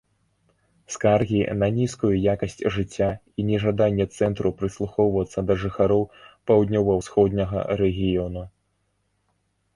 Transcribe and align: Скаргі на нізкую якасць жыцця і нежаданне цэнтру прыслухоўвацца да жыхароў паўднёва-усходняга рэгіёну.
Скаргі 0.93 1.41
на 1.63 1.67
нізкую 1.75 2.09
якасць 2.33 2.57
жыцця 2.77 3.09
і 3.43 3.45
нежаданне 3.49 4.05
цэнтру 4.15 4.53
прыслухоўвацца 4.63 5.45
да 5.51 5.59
жыхароў 5.65 6.03
паўднёва-усходняга 6.47 7.59
рэгіёну. 7.85 8.43